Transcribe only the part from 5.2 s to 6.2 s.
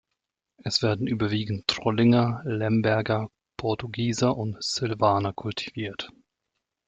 kultiviert.